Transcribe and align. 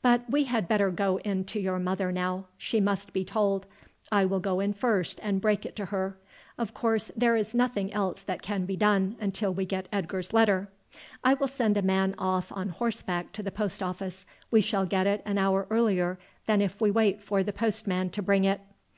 But 0.00 0.22
we 0.30 0.44
had 0.44 0.68
better 0.68 0.90
go 0.90 1.18
in 1.18 1.44
to 1.44 1.60
your 1.60 1.78
mother 1.78 2.10
now, 2.10 2.46
she 2.56 2.80
must 2.80 3.12
be 3.12 3.26
told. 3.26 3.66
I 4.10 4.24
will 4.24 4.40
go 4.40 4.58
in 4.58 4.72
first 4.72 5.20
and 5.22 5.38
break 5.38 5.66
it 5.66 5.76
to 5.76 5.84
her. 5.92 6.16
Of 6.56 6.72
course 6.72 7.10
there 7.14 7.36
is 7.36 7.54
nothing 7.54 7.92
else 7.92 8.22
that 8.22 8.40
can 8.40 8.64
be 8.64 8.74
done 8.74 9.16
until 9.20 9.52
we 9.52 9.66
get 9.66 9.86
Edgar's 9.92 10.32
letter. 10.32 10.70
I 11.22 11.34
will 11.34 11.46
send 11.48 11.76
a 11.76 11.82
man 11.82 12.14
off 12.16 12.50
on 12.52 12.70
horseback 12.70 13.32
to 13.32 13.42
the 13.42 13.52
post 13.52 13.82
office, 13.82 14.24
we 14.50 14.62
shall 14.62 14.86
get 14.86 15.06
it 15.06 15.20
an 15.26 15.36
hour 15.36 15.66
earlier 15.68 16.18
than 16.46 16.62
if 16.62 16.80
we 16.80 16.90
wait 16.90 17.20
for 17.22 17.42
the 17.42 17.52
postman 17.52 18.08
to 18.12 18.22
bring 18.22 18.46
it." 18.46 18.62